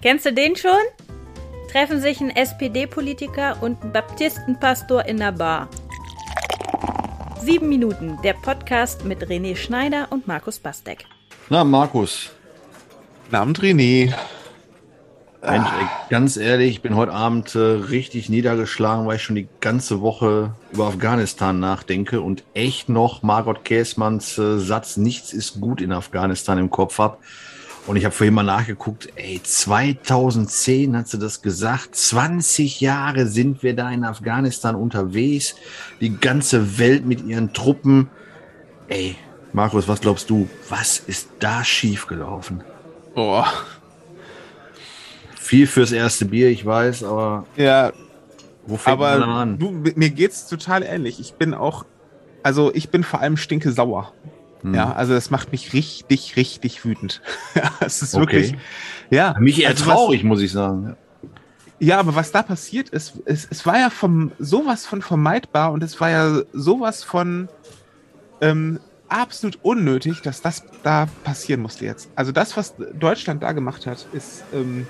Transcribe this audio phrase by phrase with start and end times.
[0.00, 0.70] Kennst du den schon?
[1.72, 5.68] Treffen sich ein SPD-Politiker und ein Baptistenpastor in der Bar.
[7.40, 11.04] Sieben Minuten, der Podcast mit René Schneider und Markus Bastek.
[11.50, 12.30] Na, Markus.
[13.24, 14.14] Guten Abend, René.
[15.42, 19.48] Mensch, ey, ganz ehrlich, ich bin heute Abend äh, richtig niedergeschlagen, weil ich schon die
[19.60, 25.80] ganze Woche über Afghanistan nachdenke und echt noch Margot Käßmanns äh, Satz Nichts ist gut
[25.80, 27.18] in Afghanistan im Kopf habe.
[27.88, 33.62] Und ich habe vorhin mal nachgeguckt, ey, 2010 hat sie das gesagt, 20 Jahre sind
[33.62, 35.54] wir da in Afghanistan unterwegs,
[36.02, 38.10] die ganze Welt mit ihren Truppen.
[38.88, 39.16] Ey,
[39.54, 42.62] Markus, was glaubst du, was ist da schiefgelaufen?
[43.14, 43.46] Boah.
[45.36, 47.92] Viel fürs erste Bier, ich weiß, aber Ja,
[48.66, 49.58] wo fängt man aber an?
[49.58, 51.20] du, mir geht's total ähnlich.
[51.20, 51.86] Ich bin auch,
[52.42, 54.12] also ich bin vor allem stinke sauer.
[54.62, 54.74] Hm.
[54.74, 57.22] Ja, also das macht mich richtig, richtig wütend.
[57.54, 58.20] Ja, es ist Okay.
[58.20, 58.54] wirklich,
[59.10, 59.34] ja.
[59.38, 60.96] Mich eher also was- traurig, muss ich sagen.
[61.80, 65.82] Ja, aber was da passiert ist, es, es war ja vom, sowas von vermeidbar und
[65.84, 67.48] es war ja sowas von
[68.40, 72.10] ähm, absolut unnötig, dass das da passieren musste jetzt.
[72.16, 74.88] Also das, was Deutschland da gemacht hat, ist, ähm,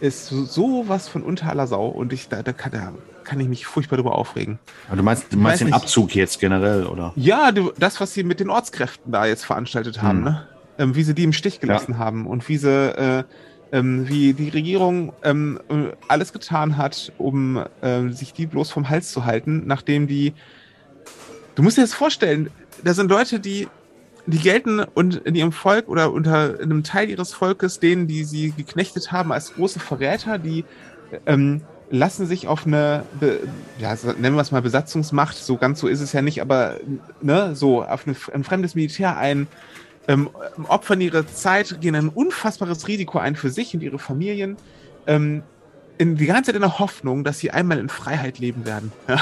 [0.00, 2.92] ist so- sowas von unter aller Sau und ich, da, da, kann, da
[3.30, 4.58] kann ich mich furchtbar drüber aufregen.
[4.88, 5.76] Aber du meinst, du meinst den nicht.
[5.76, 7.12] Abzug jetzt generell, oder?
[7.14, 10.24] Ja, du, das, was sie mit den Ortskräften da jetzt veranstaltet haben, Hm.
[10.24, 10.48] ne?
[10.78, 13.22] ähm, wie sie die im Stich gelassen haben und wie sie, äh,
[13.70, 18.88] ähm, wie die Regierung ähm, äh, alles getan hat, um ähm, sich die bloß vom
[18.88, 20.34] Hals zu halten, nachdem die.
[21.54, 22.50] Du musst dir das vorstellen,
[22.82, 23.68] da sind Leute, die
[24.26, 28.50] die gelten und in ihrem Volk oder unter einem Teil ihres Volkes, denen, die sie
[28.50, 30.64] geknechtet haben, als große Verräter, die
[31.26, 33.04] ähm, lassen sich auf eine,
[33.78, 36.76] ja, nennen wir es mal Besatzungsmacht, so ganz so ist es ja nicht, aber
[37.20, 39.48] ne, so auf eine, ein fremdes Militär ein,
[40.08, 40.30] ähm,
[40.68, 44.56] opfern ihre Zeit, gehen ein unfassbares Risiko ein für sich und ihre Familien,
[45.06, 45.42] ähm,
[45.98, 48.92] in die ganze Zeit in der Hoffnung, dass sie einmal in Freiheit leben werden.
[49.08, 49.20] Ja.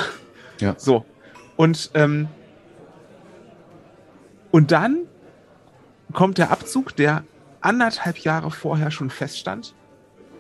[0.61, 0.75] Ja.
[0.77, 1.05] So.
[1.57, 2.29] Und, ähm,
[4.51, 5.07] und dann
[6.13, 7.25] kommt der Abzug, der
[7.61, 9.75] anderthalb Jahre vorher schon feststand.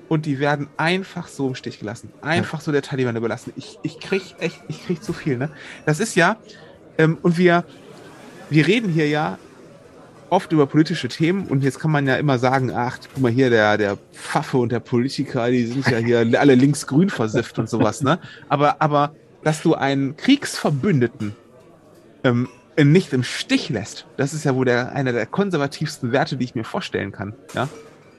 [0.08, 2.10] Und die werden einfach so im Stich gelassen.
[2.22, 3.52] Einfach so der Taliban überlassen.
[3.56, 5.50] Ich, ich krieg echt, ich krieg zu viel, ne?
[5.84, 6.36] Das ist ja,
[6.96, 7.64] ähm, und wir,
[8.48, 9.38] wir reden hier ja
[10.30, 13.50] oft über politische Themen und jetzt kann man ja immer sagen, ach, guck mal hier,
[13.50, 18.02] der, der Pfaffe und der Politiker, die sind ja hier alle linksgrün versifft und sowas,
[18.02, 18.18] ne?
[18.48, 21.34] Aber, aber, dass du einen Kriegsverbündeten
[22.24, 26.44] ähm, nicht im Stich lässt, das ist ja wohl der, einer der konservativsten Werte, die
[26.44, 27.68] ich mir vorstellen kann, ja?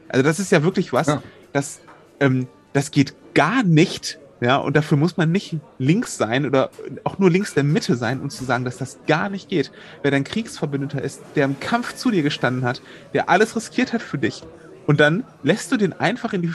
[0.08, 1.22] Also das ist ja wirklich was, Ja.
[1.54, 1.80] Das,
[2.20, 6.70] ähm, das geht gar nicht, ja, und dafür muss man nicht links sein oder
[7.04, 9.72] auch nur links der Mitte sein, um zu sagen, dass das gar nicht geht.
[10.02, 12.82] Wer dein Kriegsverbündeter ist, der im Kampf zu dir gestanden hat,
[13.14, 14.44] der alles riskiert hat für dich,
[14.90, 16.52] und dann lässt du den einfach in die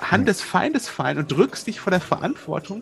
[0.00, 2.80] Hand des Feindes fallen und drückst dich vor der Verantwortung.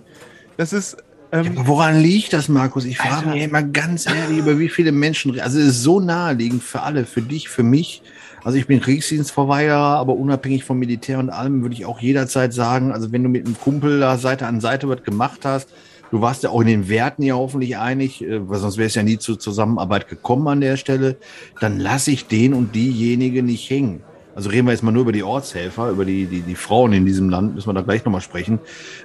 [0.57, 0.99] Das ist,
[1.33, 2.85] ähm, Aber woran liegt das, Markus?
[2.85, 3.31] Ich frage Alter.
[3.31, 7.07] mich immer ganz ehrlich, über wie viele Menschen, also es ist so naheliegend für alle,
[7.07, 8.03] für dich, für mich.
[8.45, 12.93] Also ich bin Kriegsdienstverweigerer, aber unabhängig vom Militär und allem würde ich auch jederzeit sagen,
[12.93, 15.69] also wenn du mit einem Kumpel da Seite an Seite was gemacht hast,
[16.11, 18.95] du warst ja auch in den Werten ja hoffentlich einig, äh, weil sonst wäre es
[18.95, 21.17] ja nie zur Zusammenarbeit gekommen an der Stelle,
[21.61, 24.03] dann lasse ich den und diejenige nicht hängen.
[24.39, 27.05] Also reden wir jetzt mal nur über die Ortshelfer, über die, die, die Frauen in
[27.05, 28.61] diesem Land, müssen wir da gleich nochmal sprechen.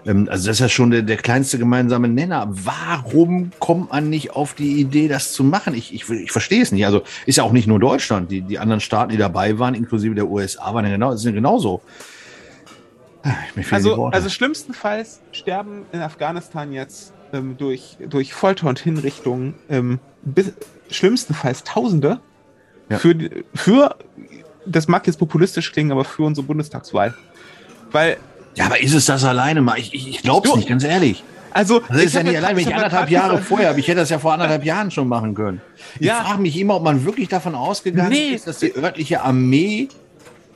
[0.05, 2.45] Ähm, also das ist ja schon der, der kleinste gemeinsame Nenner.
[2.51, 5.73] Warum kommt man nicht auf die Idee, das zu machen?
[5.73, 6.85] Ich, ich, ich verstehe es nicht.
[6.85, 8.29] Also ist ja auch nicht nur Deutschland.
[8.29, 11.81] Die, die anderen Staaten, die dabei waren, inklusive der USA, waren ja genau, sind genauso.
[13.23, 13.31] Ah,
[13.71, 20.53] Also, also schlimmstenfalls sterben in Afghanistan jetzt ähm, durch, durch Folter und Hinrichtungen ähm, bis,
[20.91, 22.19] schlimmstenfalls Tausende
[22.89, 22.99] Ja.
[22.99, 23.95] für, die- für,
[24.65, 27.13] das mag jetzt populistisch klingen, aber für unsere Bundestagswahl.
[27.91, 28.17] Weil,
[28.55, 29.77] ja, aber ist es das alleine mal?
[29.77, 31.23] Ich, ich, ich glaube es nicht, ganz ehrlich.
[31.51, 31.81] also.
[31.89, 33.79] Das ist ja nicht allein, wenn ich anderthalb Jahre vorher habe.
[33.79, 35.61] Ich hätte das ja vor anderthalb Jahren schon machen können.
[35.99, 36.23] Ich Ja.
[36.23, 38.29] frage mich immer, ob man wirklich davon ausgegangen Nee.
[38.35, 39.89] ist, dass die örtliche Armee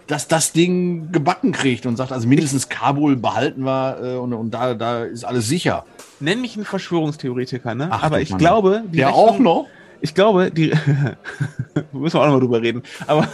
[0.07, 4.51] dass das Ding gebacken kriegt und sagt, also mindestens Kabul behalten wir äh, und, und
[4.51, 5.83] da, da ist alles sicher.
[6.21, 7.89] Nenn mich einen Verschwörungstheoretiker, ne?
[7.91, 8.39] Ach, aber ich Mann.
[8.39, 9.65] glaube, die Der Rechnung- auch noch?
[9.99, 10.67] Ich glaube, die
[11.91, 12.83] müssen wir auch nochmal drüber reden.
[13.05, 13.27] Aber,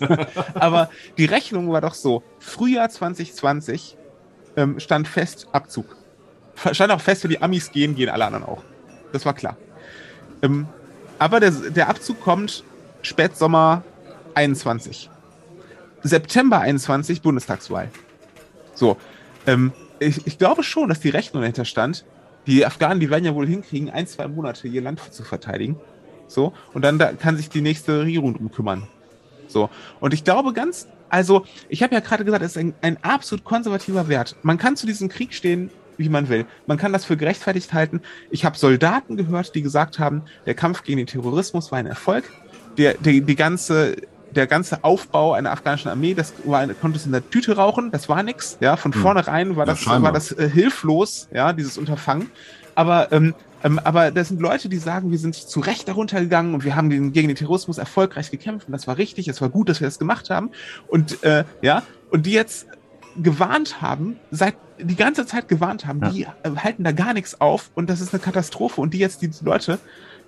[0.54, 3.96] aber die Rechnung war doch so: Frühjahr 2020
[4.56, 5.96] ähm, stand fest Abzug.
[6.72, 8.62] Stand auch fest, wenn die Amis gehen, gehen alle anderen auch.
[9.12, 9.56] Das war klar.
[10.42, 10.66] Ähm,
[11.18, 12.64] aber der, der Abzug kommt
[13.02, 13.82] Spätsommer
[14.34, 15.10] 21.
[16.02, 17.90] September 21 Bundestagswahl.
[18.74, 18.96] So,
[19.46, 22.04] ähm, ich, ich glaube schon, dass die Rechnung dahinter stand.
[22.46, 25.80] Die Afghanen, die werden ja wohl hinkriegen, ein, zwei Monate ihr Land zu verteidigen.
[26.28, 28.86] So, und dann da kann sich die nächste Regierung drum kümmern.
[29.48, 29.70] So,
[30.00, 33.44] und ich glaube ganz Also, ich habe ja gerade gesagt, es ist ein, ein absolut
[33.44, 34.36] konservativer Wert.
[34.42, 36.46] Man kann zu diesem Krieg stehen, wie man will.
[36.66, 38.00] Man kann das für gerechtfertigt halten.
[38.30, 42.24] Ich habe Soldaten gehört, die gesagt haben, der Kampf gegen den Terrorismus war ein Erfolg.
[42.76, 43.96] Der, der, die ganze,
[44.30, 48.08] der ganze Aufbau einer afghanischen Armee, das war, konnte es in der Tüte rauchen, das
[48.08, 48.58] war nix.
[48.60, 49.00] Ja, von hm.
[49.00, 52.30] vornherein war das, ja, war das äh, hilflos, ja, dieses Unterfangen.
[52.74, 56.54] Aber ähm, ähm, aber das sind Leute, die sagen, wir sind zu Recht darunter gegangen
[56.54, 59.48] und wir haben gegen, gegen den Terrorismus erfolgreich gekämpft und das war richtig, es war
[59.48, 60.50] gut, dass wir das gemacht haben.
[60.88, 62.66] Und äh, ja, und die jetzt
[63.22, 66.10] gewarnt haben, seit die ganze Zeit gewarnt haben, ja.
[66.10, 69.22] die äh, halten da gar nichts auf und das ist eine Katastrophe und die jetzt
[69.22, 69.78] die Leute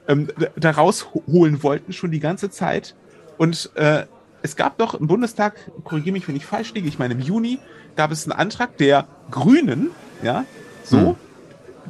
[0.06, 2.94] ähm, da rausholen wollten schon die ganze Zeit
[3.36, 4.06] und äh,
[4.40, 7.58] es gab doch im Bundestag, korrigiere mich, wenn ich falsch liege, ich meine im Juni
[7.96, 9.90] gab es einen Antrag der Grünen,
[10.22, 10.44] ja,
[10.84, 11.16] so, hm.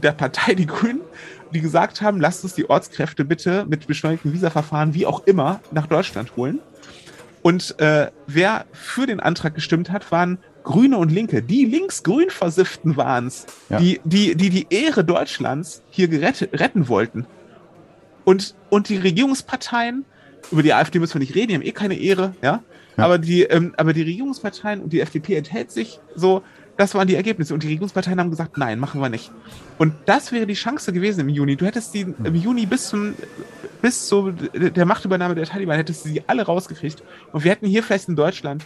[0.02, 1.00] Der Partei Die Grünen,
[1.52, 5.86] die gesagt haben, lasst uns die Ortskräfte bitte mit beschleunigten Visaverfahren, wie auch immer, nach
[5.86, 6.60] Deutschland holen.
[7.42, 11.42] Und äh, wer für den Antrag gestimmt hat, waren Grüne und Linke.
[11.42, 13.78] Die links-grün Versifften waren es, ja.
[13.78, 17.26] die, die, die die Ehre Deutschlands hier gerettet, retten wollten.
[18.24, 20.04] Und, und die Regierungsparteien,
[20.52, 22.62] über die AfD müssen wir nicht reden, die haben eh keine Ehre, ja.
[22.96, 23.04] ja.
[23.04, 26.42] Aber, die, ähm, aber die Regierungsparteien und die FDP enthält sich so,
[26.78, 27.52] das waren die Ergebnisse.
[27.52, 29.32] Und die Regierungsparteien haben gesagt, nein, machen wir nicht.
[29.78, 31.56] Und das wäre die Chance gewesen im Juni.
[31.56, 33.14] Du hättest die im Juni bis zum,
[33.82, 37.02] bis zu der Machtübernahme der Taliban, hättest du sie alle rausgekriegt.
[37.32, 38.64] Und wir hätten hier vielleicht in Deutschland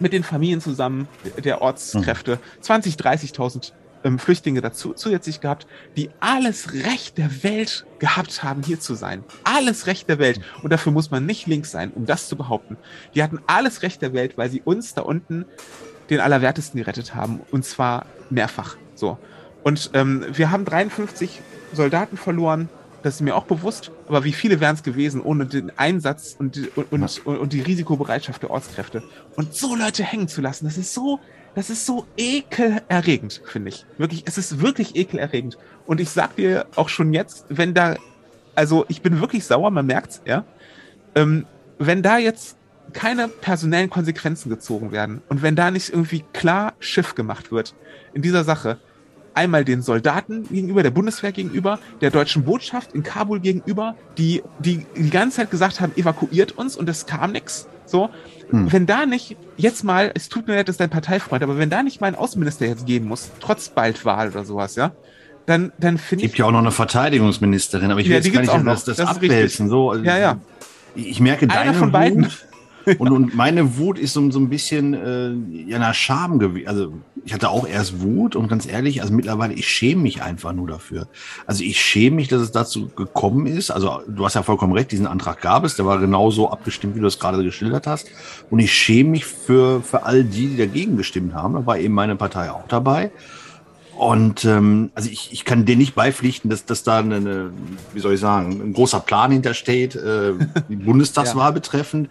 [0.00, 1.06] mit den Familien zusammen
[1.42, 8.42] der Ortskräfte 20, 30.000 ähm, Flüchtlinge dazu zusätzlich gehabt, die alles Recht der Welt gehabt
[8.42, 9.22] haben, hier zu sein.
[9.44, 10.40] Alles Recht der Welt.
[10.62, 12.76] Und dafür muss man nicht links sein, um das zu behaupten.
[13.14, 15.44] Die hatten alles Recht der Welt, weil sie uns da unten
[16.10, 17.40] den Allerwertesten gerettet haben.
[17.50, 18.76] Und zwar mehrfach.
[18.94, 19.18] So.
[19.62, 21.40] Und ähm, wir haben 53
[21.72, 22.68] Soldaten verloren.
[23.02, 23.90] Das ist mir auch bewusst.
[24.08, 27.60] Aber wie viele wären es gewesen ohne den Einsatz und, die, und, und, und die
[27.60, 29.02] Risikobereitschaft der Ortskräfte?
[29.36, 31.20] Und so Leute hängen zu lassen, das ist so,
[31.54, 33.86] das ist so ekelerregend, finde ich.
[33.98, 35.58] Wirklich, es ist wirklich ekelerregend.
[35.86, 37.96] Und ich sag dir auch schon jetzt, wenn da,
[38.54, 40.44] also ich bin wirklich sauer, man merkt's, ja.
[41.14, 41.46] Ähm,
[41.78, 42.57] wenn da jetzt
[42.92, 47.74] keine personellen Konsequenzen gezogen werden und wenn da nicht irgendwie klar Schiff gemacht wird
[48.14, 48.78] in dieser Sache,
[49.34, 54.84] einmal den Soldaten gegenüber, der Bundeswehr gegenüber, der deutschen Botschaft in Kabul gegenüber, die die,
[54.96, 57.68] die ganze Zeit gesagt haben, evakuiert uns und es kam nichts.
[57.86, 58.10] So,
[58.50, 58.72] hm.
[58.72, 61.70] wenn da nicht jetzt mal, es tut mir leid, das ist dein Parteifreund, aber wenn
[61.70, 64.92] da nicht mal ein Außenminister jetzt gehen muss, trotz bald Wahl oder sowas, ja,
[65.46, 66.32] dann, dann finde ich.
[66.32, 68.96] Gibt ja auch noch eine Verteidigungsministerin, aber ich will ja, jetzt gar nicht das, das,
[68.96, 69.68] das abwälzen.
[69.68, 70.38] So, also ja, ja.
[70.94, 72.28] Ich merke Einer deine von beiden.
[72.98, 75.32] Und, und meine Wut ist so, so ein bisschen äh,
[75.70, 76.68] ja nach Scham gewesen.
[76.68, 76.92] Also
[77.24, 80.66] ich hatte auch erst Wut und ganz ehrlich, also mittlerweile, ich schäme mich einfach nur
[80.66, 81.06] dafür.
[81.46, 83.70] Also ich schäme mich, dass es dazu gekommen ist.
[83.70, 87.00] Also du hast ja vollkommen recht, diesen Antrag gab es, der war genauso abgestimmt, wie
[87.00, 88.08] du es gerade geschildert hast.
[88.48, 91.52] Und ich schäme mich für, für all die, die dagegen gestimmt haben.
[91.54, 93.10] Da war eben meine Partei auch dabei.
[93.98, 97.50] Und ähm, also ich, ich kann dir nicht beipflichten, dass, dass da eine,
[97.92, 100.34] wie soll ich sagen, ein großer Plan hintersteht, äh,
[100.68, 101.50] die Bundestagswahl ja.
[101.50, 102.08] betreffend.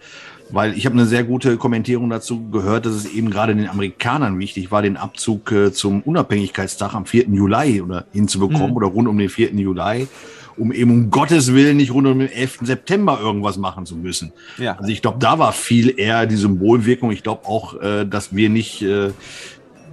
[0.49, 4.39] Weil ich habe eine sehr gute Kommentierung dazu gehört, dass es eben gerade den Amerikanern
[4.39, 7.27] wichtig war, den Abzug äh, zum Unabhängigkeitstag am 4.
[7.29, 8.77] Juli oder hinzubekommen mhm.
[8.77, 9.53] oder rund um den 4.
[9.53, 10.07] Juli,
[10.55, 12.59] um eben um Gottes Willen nicht rund um den 11.
[12.61, 14.31] September irgendwas machen zu müssen.
[14.57, 14.77] Ja.
[14.77, 17.11] Also ich glaube, da war viel eher die Symbolwirkung.
[17.11, 19.11] Ich glaube auch, äh, dass wir nicht äh,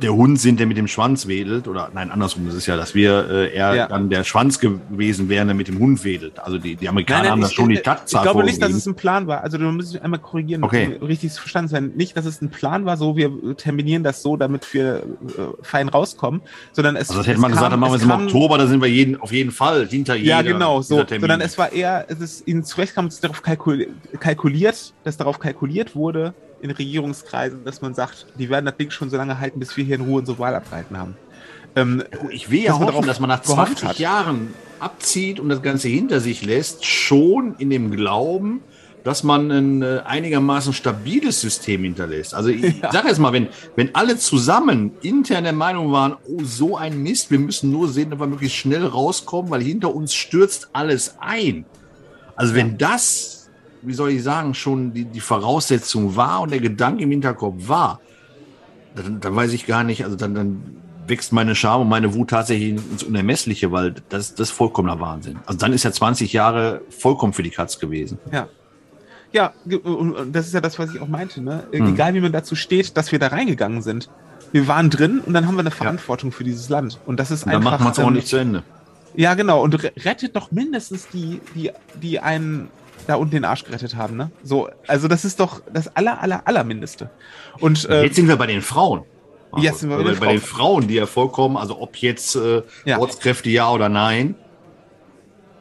[0.02, 1.68] der Hund sind, der mit dem Schwanz wedelt.
[1.68, 3.86] Oder nein, andersrum ist es ja, dass wir äh, eher ja.
[3.86, 6.38] dann der Schwanz gewesen wären, der mit dem Hund wedelt.
[6.40, 8.72] Also die, die Amerikaner nein, nein, haben das schon die Taktzahl Ich glaube nicht, dass
[8.72, 9.42] es ein Plan war.
[9.42, 10.98] Also du musst einmal korrigieren, okay.
[11.00, 11.92] richtig verstanden sein.
[11.96, 15.02] Nicht, dass es ein Plan war, so wir terminieren das so, damit wir äh,
[15.62, 18.10] fein rauskommen, sondern es Also das hätte man kam, gesagt, dann machen wir es im
[18.10, 20.28] Oktober, da sind wir jeden, auf jeden Fall hinter jeder.
[20.28, 21.04] Ja, genau, so.
[21.06, 26.34] Sondern es war eher, es ist ihnen zurechtkam, es darauf kalkuliert, dass darauf kalkuliert wurde,
[26.64, 29.84] in Regierungskreisen, dass man sagt, die werden das Ding schon so lange halten, bis wir
[29.84, 31.14] hier in Ruhe unsere Wahl abgehalten haben.
[31.76, 33.98] Ähm, ich will ja hoffen, dass man nach 20 hat.
[33.98, 38.62] Jahren abzieht und das Ganze hinter sich lässt, schon in dem Glauben,
[39.02, 42.34] dass man ein äh, einigermaßen stabiles System hinterlässt.
[42.34, 42.90] Also ich ja.
[42.90, 47.30] sage jetzt mal, wenn, wenn alle zusammen intern der Meinung waren, oh, so ein Mist,
[47.30, 51.66] wir müssen nur sehen, dass wir möglichst schnell rauskommen, weil hinter uns stürzt alles ein.
[52.36, 53.43] Also wenn das
[53.84, 58.00] wie soll ich sagen, schon die, die Voraussetzung war und der Gedanke im Hinterkopf war,
[58.94, 60.62] dann, dann weiß ich gar nicht, also dann, dann
[61.06, 65.38] wächst meine Scham und meine Wut tatsächlich ins Unermessliche, weil das, das ist vollkommener Wahnsinn.
[65.46, 68.18] Also dann ist ja 20 Jahre vollkommen für die Katz gewesen.
[68.32, 68.48] Ja.
[69.32, 71.42] Ja, und das ist ja das, was ich auch meinte.
[71.42, 71.64] Ne?
[71.72, 71.94] Hm.
[71.94, 74.08] Egal wie man dazu steht, dass wir da reingegangen sind.
[74.52, 76.36] Wir waren drin und dann haben wir eine Verantwortung ja.
[76.36, 77.00] für dieses Land.
[77.04, 77.72] Und das ist und dann einfach.
[77.72, 78.62] Dann macht man es auch nicht zu Ende.
[79.16, 79.60] Ja, genau.
[79.60, 79.74] Und
[80.04, 82.68] rettet doch mindestens die, die, die einen
[83.06, 84.30] da unten den Arsch gerettet haben, ne?
[84.42, 87.10] So, also das ist doch das aller, aller, aller Mindeste.
[87.60, 89.04] Und äh, jetzt sind wir bei den Frauen.
[89.56, 92.62] Jetzt sind wir bei, den, bei den Frauen, die ja vollkommen, also ob jetzt äh,
[92.84, 92.98] ja.
[92.98, 94.34] Ortskräfte ja oder nein.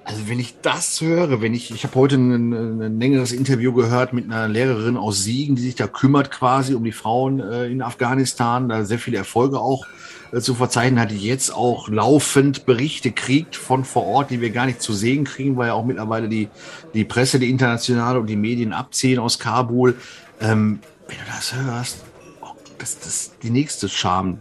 [0.05, 4.11] Also wenn ich das höre, wenn ich, ich habe heute ein, ein, längeres Interview gehört
[4.11, 7.81] mit einer Lehrerin aus Siegen, die sich da kümmert quasi um die Frauen äh, in
[7.81, 9.85] Afghanistan, da sehr viele Erfolge auch
[10.33, 14.49] äh, zu verzeichnen hat, die jetzt auch laufend Berichte kriegt von vor Ort, die wir
[14.49, 16.49] gar nicht zu sehen kriegen, weil ja auch mittlerweile die,
[16.93, 19.95] die Presse, die internationale und die Medien abziehen aus Kabul.
[20.41, 22.03] Ähm, wenn du das hörst,
[22.41, 24.39] oh, das, das die nächste Scham,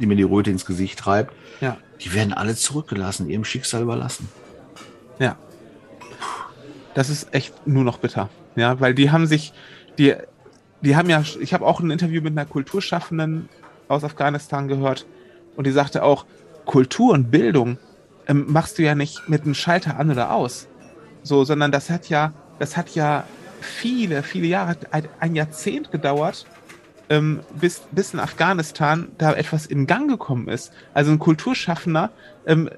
[0.00, 1.32] die mir die Röte ins Gesicht treibt.
[1.60, 1.76] Ja.
[2.00, 4.28] Die werden alle zurückgelassen, ihrem Schicksal überlassen.
[5.22, 5.36] Ja.
[6.94, 8.28] Das ist echt nur noch bitter.
[8.56, 9.52] Ja, weil die haben sich,
[9.98, 10.14] die,
[10.80, 13.48] die haben ja, ich habe auch ein Interview mit einer Kulturschaffenden
[13.86, 15.06] aus Afghanistan gehört
[15.54, 16.26] und die sagte auch,
[16.64, 17.78] Kultur und Bildung
[18.26, 20.66] ähm, machst du ja nicht mit einem Schalter an oder aus.
[21.22, 23.24] So, sondern das hat ja, das hat ja
[23.60, 24.76] viele, viele Jahre,
[25.20, 26.46] ein, Jahrzehnt gedauert,
[27.10, 30.72] ähm, bis, bis in Afghanistan da etwas in Gang gekommen ist.
[30.94, 32.10] Also ein Kulturschaffender,
[32.44, 32.68] ähm,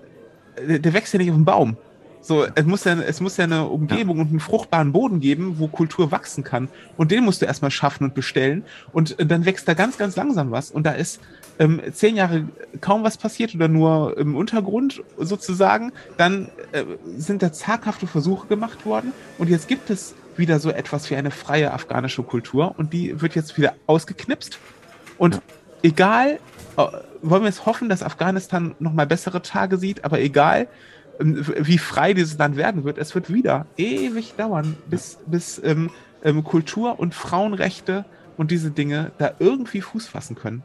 [0.59, 1.79] der, der wächst ja nicht auf dem Baum.
[2.25, 4.23] So, es muss ja, es muss ja eine Umgebung ja.
[4.23, 6.69] und einen fruchtbaren Boden geben, wo Kultur wachsen kann.
[6.97, 8.65] Und den musst du erstmal schaffen und bestellen.
[8.93, 10.71] Und äh, dann wächst da ganz, ganz langsam was.
[10.71, 11.21] Und da ist
[11.59, 12.49] ähm, zehn Jahre
[12.81, 15.93] kaum was passiert oder nur im Untergrund sozusagen.
[16.17, 16.85] Dann äh,
[17.19, 19.13] sind da zaghafte Versuche gemacht worden.
[19.37, 22.75] Und jetzt gibt es wieder so etwas wie eine freie afghanische Kultur.
[22.79, 24.59] Und die wird jetzt wieder ausgeknipst.
[25.19, 25.41] Und ja.
[25.83, 26.39] egal,
[26.79, 26.87] äh,
[27.21, 30.69] wollen wir jetzt hoffen, dass Afghanistan nochmal bessere Tage sieht, aber egal,
[31.19, 32.99] wie frei dieses Land werden wird.
[32.99, 35.91] Es wird wieder ewig dauern, bis, bis ähm,
[36.23, 38.05] ähm, Kultur und Frauenrechte
[38.37, 40.63] und diese Dinge da irgendwie Fuß fassen können.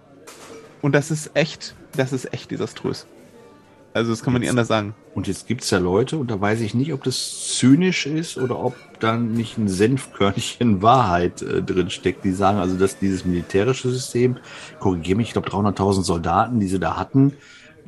[0.81, 3.05] Und das ist echt, das ist echt desaströs.
[3.93, 4.93] Also das kann man jetzt, nicht anders sagen.
[5.15, 8.37] Und jetzt gibt es ja Leute, und da weiß ich nicht, ob das zynisch ist
[8.37, 13.25] oder ob dann nicht ein Senfkörnchen Wahrheit äh, drin steckt, die sagen, also dass dieses
[13.25, 14.37] militärische System,
[14.79, 17.33] korrigiere mich, ich glaube 300.000 Soldaten, die sie da hatten,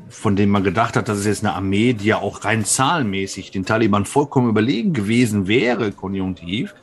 [0.09, 3.51] von denen man gedacht hat, das ist jetzt eine Armee, die ja auch rein zahlenmäßig
[3.51, 6.75] den Taliban vollkommen überlegen gewesen wäre, konjunktiv,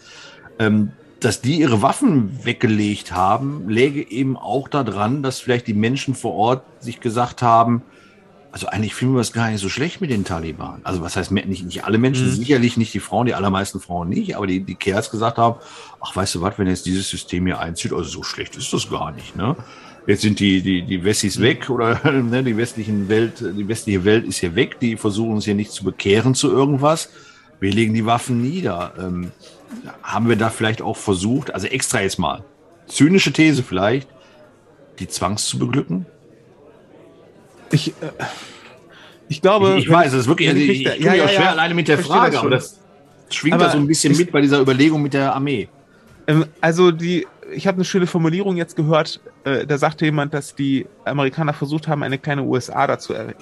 [0.58, 6.14] ähm, dass die ihre Waffen weggelegt haben, läge eben auch daran, dass vielleicht die Menschen
[6.14, 7.82] vor Ort sich gesagt haben,
[8.50, 10.80] also eigentlich finden wir es gar nicht so schlecht mit den Taliban.
[10.84, 12.32] Also was heißt, nicht, nicht alle Menschen, mhm.
[12.32, 15.60] sicherlich nicht die Frauen, die allermeisten Frauen nicht, aber die, die Kerls gesagt haben,
[16.00, 18.88] ach weißt du was, wenn jetzt dieses System hier einzieht, also so schlecht ist das
[18.88, 19.36] gar nicht.
[19.36, 19.56] Ne?
[20.08, 24.26] Jetzt sind die, die, die Wessis weg oder ne, die westlichen Welt, die westliche Welt
[24.26, 27.10] ist hier weg, die versuchen uns hier nicht zu bekehren zu irgendwas.
[27.60, 28.94] Wir legen die Waffen nieder.
[28.98, 29.32] Ähm,
[30.02, 32.42] haben wir da vielleicht auch versucht, also extra jetzt mal,
[32.86, 34.08] zynische These vielleicht,
[34.98, 36.06] die Zwangs zu beglücken?
[37.70, 38.10] Ich, äh,
[39.28, 39.74] ich glaube.
[39.76, 41.74] Ich, ich weiß, es ist wirklich, also ich, ich, ich ja, ja, schwer ja, alleine
[41.74, 42.78] mit der Frage, aber das
[43.28, 45.68] schwingt da so ein bisschen mit bei dieser Überlegung mit der Armee.
[46.26, 50.54] Ähm, also die, ich habe eine schöne Formulierung jetzt gehört, äh, da sagte jemand, dass
[50.54, 53.34] die Amerikaner versucht haben, eine kleine USA dazu er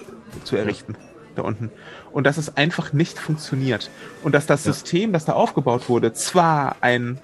[0.45, 0.97] zu errichten,
[1.35, 1.71] da unten.
[2.13, 3.91] Und dass es einfach nicht funktioniert.
[4.23, 4.73] Und dass das ja.
[4.73, 7.19] System, das da aufgebaut wurde, zwar ein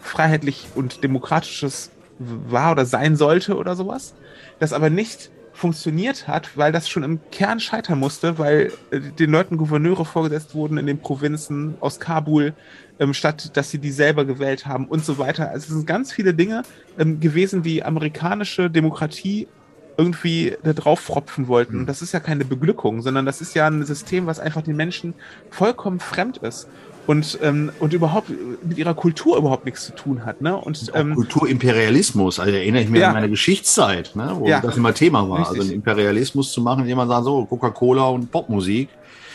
[0.00, 4.14] freiheitlich und demokratisches war oder sein sollte oder sowas,
[4.58, 5.30] das aber nicht
[5.60, 10.54] funktioniert hat, weil das schon im Kern scheitern musste, weil äh, den Leuten Gouverneure vorgesetzt
[10.54, 12.54] wurden in den Provinzen aus Kabul,
[12.98, 15.50] ähm, statt dass sie die selber gewählt haben und so weiter.
[15.50, 16.62] Also es sind ganz viele Dinge
[16.98, 19.48] ähm, gewesen, die amerikanische Demokratie
[20.00, 21.80] irgendwie da drauf fropfen wollten.
[21.80, 24.76] Und das ist ja keine Beglückung, sondern das ist ja ein System, was einfach den
[24.76, 25.14] Menschen
[25.50, 26.68] vollkommen fremd ist
[27.06, 28.30] und, ähm, und überhaupt
[28.62, 30.40] mit ihrer Kultur überhaupt nichts zu tun hat.
[30.40, 30.56] Ne?
[30.56, 33.08] Und, ähm, Kulturimperialismus, also erinnere ich mich ja.
[33.08, 34.32] an meine Geschichtszeit, ne?
[34.34, 34.60] wo ja.
[34.60, 35.40] das immer Thema war.
[35.40, 35.58] Richtig.
[35.58, 38.88] Also einen Imperialismus zu machen, indem man sagt, so Coca-Cola und Popmusik.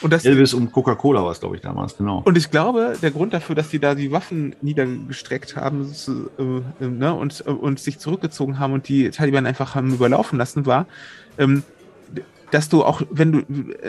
[0.06, 2.22] Und das, Elvis und Coca-Cola war es, glaube ich, damals, genau.
[2.26, 5.92] Und ich glaube, der Grund dafür, dass die da die Waffen niedergestreckt haben
[6.38, 6.44] äh,
[6.84, 10.86] äh, ne, und, und sich zurückgezogen haben und die Taliban einfach haben überlaufen lassen, war,
[11.40, 11.64] ähm,
[12.52, 13.40] dass du auch, wenn du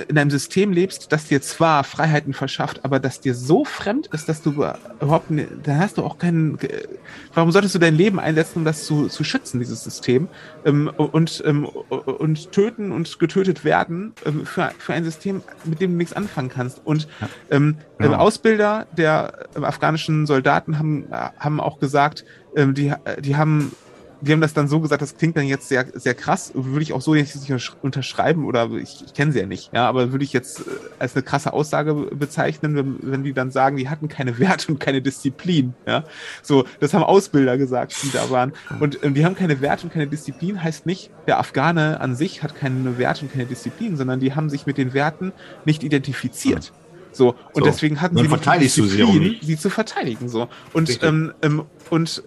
[0.08, 4.28] in einem System lebst, das dir zwar Freiheiten verschafft, aber das dir so fremd ist,
[4.28, 5.26] dass du überhaupt,
[5.62, 6.58] da hast du auch keinen,
[7.34, 10.28] warum solltest du dein Leben einsetzen, um das zu, zu schützen, dieses System,
[10.64, 15.92] ähm, und, ähm, und töten und getötet werden ähm, für, für ein System, mit dem
[15.92, 16.80] du nichts anfangen kannst.
[16.84, 17.08] Und
[17.50, 17.76] ähm.
[17.98, 18.18] Genau.
[18.18, 23.72] Ausbilder der afghanischen Soldaten haben, haben auch gesagt, ähm, die, die haben
[24.20, 26.92] die haben das dann so gesagt, das klingt dann jetzt sehr, sehr krass, würde ich
[26.92, 27.34] auch so nicht
[27.82, 30.64] unterschreiben oder ich, ich kenne sie ja nicht, ja, aber würde ich jetzt äh,
[30.98, 34.80] als eine krasse Aussage bezeichnen, wenn, wenn die dann sagen, die hatten keine Werte und
[34.80, 36.04] keine Disziplin, ja.
[36.42, 38.52] So, das haben Ausbilder gesagt, die da waren.
[38.80, 42.42] Und ähm, die haben keine Werte und keine Disziplin, heißt nicht, der Afghane an sich
[42.42, 45.32] hat keine Werte und keine Disziplin, sondern die haben sich mit den Werten
[45.64, 46.72] nicht identifiziert
[47.12, 47.64] So, und so.
[47.64, 50.28] deswegen hatten sie verteidigst du sie, sie zu verteidigen.
[50.28, 50.48] So.
[50.72, 52.22] Und, ähm, ähm, und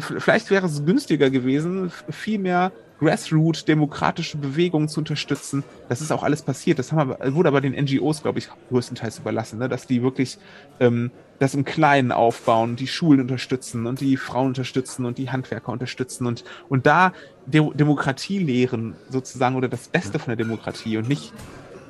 [0.00, 5.64] vielleicht wäre es günstiger gewesen, viel mehr Grassroot demokratische Bewegungen zu unterstützen.
[5.88, 6.78] Das ist auch alles passiert.
[6.78, 9.68] Das haben wir, wurde aber den NGOs, glaube ich, größtenteils überlassen, ne?
[9.68, 10.38] dass die wirklich
[10.80, 15.72] ähm, das im Kleinen aufbauen, die Schulen unterstützen und die Frauen unterstützen und die Handwerker
[15.72, 17.12] unterstützen und, und da
[17.46, 21.32] De Demokratie lehren sozusagen oder das Beste von der Demokratie und nicht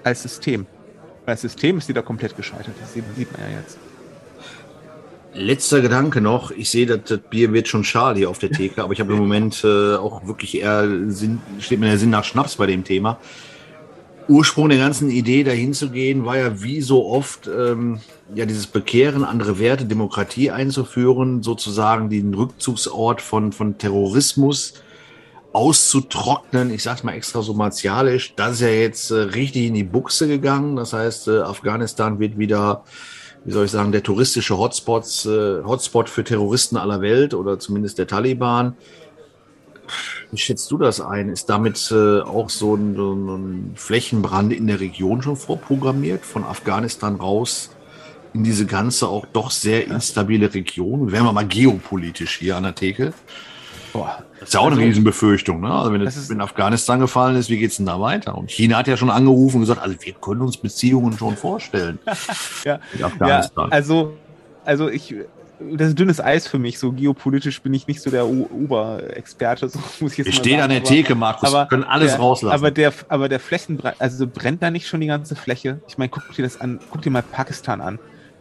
[0.05, 0.67] als System.
[1.25, 2.75] Weil das System ist wieder komplett gescheitert.
[2.81, 3.79] Das sieht man ja jetzt.
[5.37, 6.51] Letzter Gedanke noch.
[6.51, 9.13] Ich sehe, dass das Bier wird schon schal hier auf der Theke, aber ich habe
[9.13, 12.85] im Moment äh, auch wirklich eher Sinn, steht mir der Sinn nach Schnaps bei dem
[12.85, 13.19] Thema.
[14.29, 18.01] Ursprung der ganzen Idee, dahin zu gehen, war ja wie so oft ähm,
[18.35, 24.75] ja dieses Bekehren, andere Werte, Demokratie einzuführen, sozusagen den Rückzugsort von, von Terrorismus
[25.53, 26.73] auszutrocknen.
[26.73, 28.35] Ich sage mal extra so martialisch.
[28.37, 30.77] Das ist ja jetzt äh, richtig in die Buchse gegangen.
[30.77, 32.85] Das heißt, äh, Afghanistan wird wieder
[33.47, 37.97] wie soll ich sagen, der touristische Hotspots, äh, Hotspot für Terroristen aller Welt oder zumindest
[37.97, 38.77] der Taliban.
[40.33, 41.29] Wie schätzt du das ein?
[41.29, 47.15] Ist damit äh, auch so ein, ein, Flächenbrand in der Region schon vorprogrammiert, von Afghanistan
[47.15, 47.71] raus
[48.35, 51.13] in diese ganze auch doch sehr instabile Region?
[51.13, 53.15] Wären wir mal geopolitisch hier an der Theke?
[53.97, 55.61] Boah, das ist ja auch also, eine Riesenbefürchtung.
[55.61, 55.73] Ne?
[55.73, 58.37] Also wenn es in Afghanistan gefallen ist, wie geht es denn da weiter?
[58.37, 61.99] Und China hat ja schon angerufen und gesagt, also wir können uns Beziehungen schon vorstellen.
[62.65, 62.79] ja.
[62.99, 64.17] ja, also,
[64.65, 65.15] also ich,
[65.59, 66.79] das ist dünnes Eis für mich.
[66.79, 69.69] So geopolitisch bin ich nicht so der Oberexperte.
[69.77, 71.49] So muss ich jetzt ich stehe an der Theke, Markus.
[71.49, 72.55] Aber, können alles der, rauslassen.
[72.55, 75.81] Aber der, aber der Flächenbrand, also brennt da nicht schon die ganze Fläche?
[75.89, 77.99] Ich meine, guck dir das an, guck dir mal Pakistan an.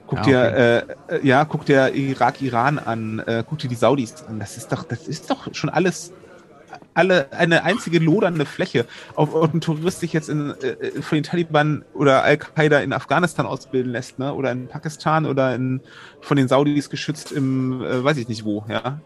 [0.08, 0.86] Guck ja, okay.
[1.08, 4.40] dir, äh, ja, guck dir Irak, Iran an, äh, guck dir die Saudis an.
[4.40, 6.14] Das ist doch, das ist doch schon alles,
[6.94, 8.86] alle eine einzige lodernde Fläche.
[9.16, 13.46] Ob, ob ein Tourist sich jetzt in, äh, von den Taliban oder Al-Qaida in Afghanistan
[13.46, 14.34] ausbilden lässt, ne?
[14.34, 15.82] Oder in Pakistan oder in,
[16.22, 19.00] von den Saudis geschützt im, äh, weiß ich nicht wo, ja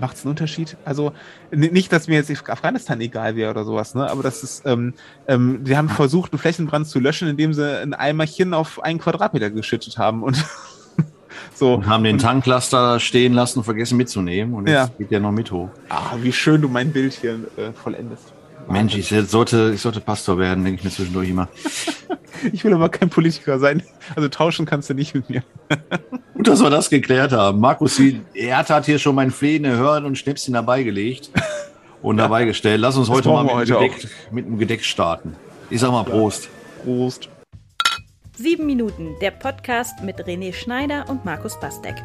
[0.00, 0.76] macht es einen Unterschied?
[0.84, 1.12] Also
[1.50, 4.10] nicht, dass mir jetzt Afghanistan egal wäre oder sowas, ne?
[4.10, 4.94] Aber das ist, ähm,
[5.28, 9.50] ähm, die haben versucht, einen Flächenbrand zu löschen, indem sie ein Eimerchen auf einen Quadratmeter
[9.50, 10.42] geschüttet haben und
[11.54, 11.74] so.
[11.74, 14.90] Und haben den Tanklaster stehen lassen und vergessen mitzunehmen und jetzt ja.
[14.98, 15.70] geht der noch mit hoch.
[15.88, 18.32] Ah, wie schön du mein Bild hier äh, vollendest.
[18.68, 21.48] Mensch, ich sollte, ich sollte Pastor werden, denke ich mir zwischendurch immer.
[22.52, 23.82] ich will aber kein Politiker sein.
[24.16, 25.42] Also tauschen kannst du nicht mit mir.
[26.34, 27.60] Gut, dass wir das geklärt haben.
[27.60, 28.00] Markus,
[28.34, 31.30] er hat hier schon mein Flehen erhört und Schnäpschen dabei gelegt
[32.02, 32.24] und ja.
[32.24, 32.80] dabei gestellt.
[32.80, 35.36] Lass uns das heute mal mit, heute Gedeck, mit einem Gedeck starten.
[35.70, 36.48] Ich sag mal Prost.
[36.84, 37.28] Prost.
[38.34, 42.02] Sieben Minuten, der Podcast mit René Schneider und Markus Bastek.